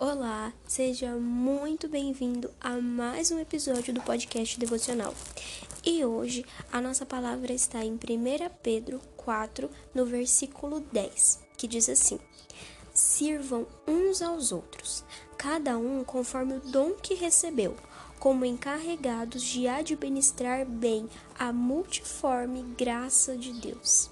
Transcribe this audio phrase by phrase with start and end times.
[0.00, 5.12] Olá, seja muito bem-vindo a mais um episódio do podcast devocional.
[5.84, 6.42] E hoje
[6.72, 7.98] a nossa palavra está em 1
[8.62, 12.18] Pedro 4, no versículo 10, que diz assim:
[12.94, 15.04] Sirvam uns aos outros,
[15.36, 17.76] cada um conforme o dom que recebeu,
[18.18, 24.10] como encarregados de administrar bem a multiforme graça de Deus.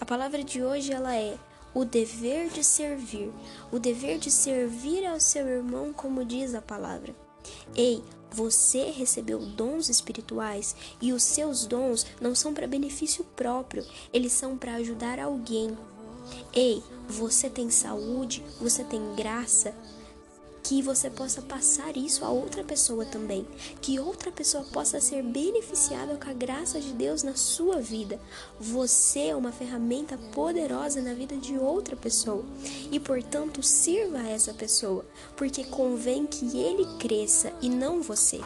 [0.00, 1.36] A palavra de hoje ela é
[1.76, 3.30] o dever de servir,
[3.70, 7.14] o dever de servir ao seu irmão, como diz a palavra.
[7.74, 8.02] Ei,
[8.32, 14.56] você recebeu dons espirituais e os seus dons não são para benefício próprio, eles são
[14.56, 15.76] para ajudar alguém.
[16.50, 19.74] Ei, você tem saúde, você tem graça,
[20.66, 23.46] que você possa passar isso a outra pessoa também,
[23.80, 28.18] que outra pessoa possa ser beneficiada com a graça de Deus na sua vida.
[28.58, 32.44] Você é uma ferramenta poderosa na vida de outra pessoa
[32.90, 35.04] e, portanto, sirva a essa pessoa,
[35.36, 38.40] porque convém que ele cresça e não você.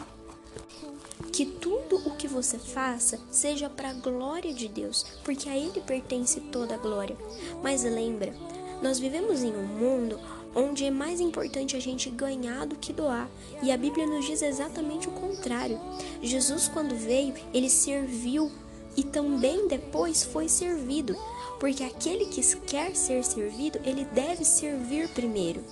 [1.33, 5.79] Que tudo o que você faça seja para a glória de Deus, porque a Ele
[5.79, 7.15] pertence toda a glória.
[7.63, 8.33] Mas lembra,
[8.81, 10.19] nós vivemos em um mundo
[10.55, 13.29] onde é mais importante a gente ganhar do que doar.
[13.61, 15.79] E a Bíblia nos diz exatamente o contrário.
[16.21, 18.51] Jesus, quando veio, ele serviu
[18.95, 21.15] e também depois foi servido,
[21.59, 25.63] porque aquele que quer ser servido, ele deve servir primeiro.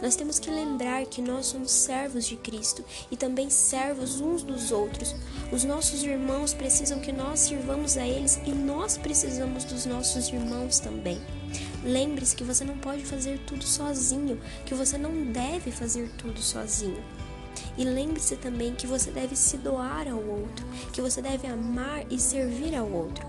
[0.00, 4.70] Nós temos que lembrar que nós somos servos de Cristo e também servos uns dos
[4.70, 5.14] outros.
[5.50, 10.78] Os nossos irmãos precisam que nós sirvamos a eles e nós precisamos dos nossos irmãos
[10.78, 11.20] também.
[11.84, 17.02] Lembre-se que você não pode fazer tudo sozinho, que você não deve fazer tudo sozinho.
[17.76, 22.18] E lembre-se também que você deve se doar ao outro, que você deve amar e
[22.18, 23.26] servir ao outro.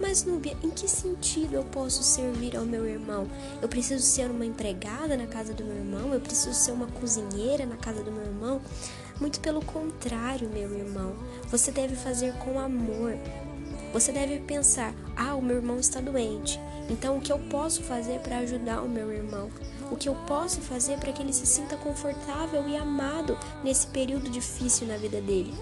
[0.00, 3.28] Mas, Núbia, em que sentido eu posso servir ao meu irmão?
[3.62, 6.12] Eu preciso ser uma empregada na casa do meu irmão?
[6.12, 8.60] Eu preciso ser uma cozinheira na casa do meu irmão?
[9.20, 11.14] Muito pelo contrário, meu irmão.
[11.48, 13.16] Você deve fazer com amor.
[13.92, 16.58] Você deve pensar: ah, o meu irmão está doente.
[16.88, 19.48] Então, o que eu posso fazer para ajudar o meu irmão?
[19.90, 24.30] O que eu posso fazer para que ele se sinta confortável e amado nesse período
[24.30, 25.54] difícil na vida dele?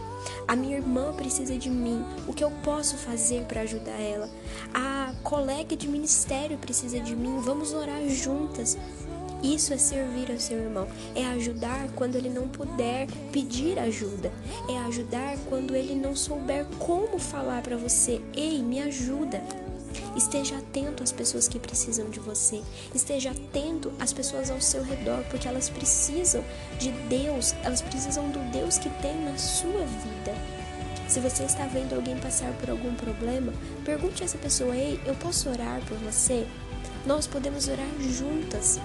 [0.47, 2.05] A minha irmã precisa de mim.
[2.27, 4.29] O que eu posso fazer para ajudar ela?
[4.73, 7.41] A colega de ministério precisa de mim.
[7.41, 8.77] Vamos orar juntas.
[9.43, 14.33] Isso é servir ao seu irmão, é ajudar quando ele não puder pedir ajuda,
[14.69, 19.43] é ajudar quando ele não souber como falar para você: "Ei, me ajuda".
[20.17, 22.63] Esteja atento às pessoas que precisam de você.
[22.95, 26.45] Esteja atento às pessoas ao seu redor, porque elas precisam
[26.79, 30.35] de Deus, elas precisam do Deus que tem na sua vida.
[31.09, 33.53] Se você está vendo alguém passar por algum problema,
[33.85, 36.47] pergunte a essa pessoa: Ei, eu posso orar por você?
[37.05, 38.79] Nós podemos orar juntas.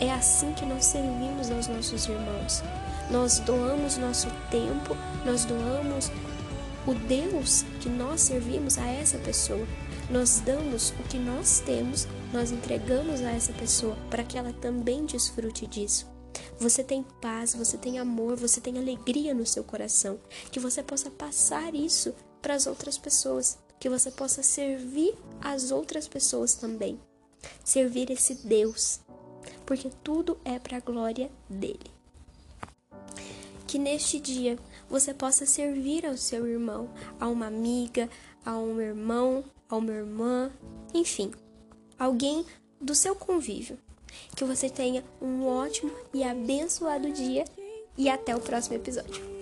[0.00, 2.62] É assim que nós servimos aos nossos irmãos.
[3.10, 6.10] Nós doamos nosso tempo, nós doamos
[6.86, 9.66] o Deus que nós servimos a essa pessoa.
[10.08, 15.04] Nós damos o que nós temos, nós entregamos a essa pessoa para que ela também
[15.04, 16.06] desfrute disso.
[16.60, 20.20] Você tem paz, você tem amor, você tem alegria no seu coração.
[20.50, 23.58] Que você possa passar isso para as outras pessoas.
[23.80, 27.00] Que você possa servir as outras pessoas também.
[27.64, 29.00] Servir esse Deus.
[29.64, 31.90] Porque tudo é para a glória dele.
[33.66, 34.56] Que neste dia
[34.88, 36.88] você possa servir ao seu irmão,
[37.18, 38.08] a uma amiga,
[38.46, 40.50] a um irmão, a uma irmã,
[40.94, 41.32] enfim,
[41.98, 42.46] alguém
[42.80, 43.76] do seu convívio.
[44.34, 47.44] Que você tenha um ótimo e abençoado dia
[47.98, 49.35] e até o próximo episódio.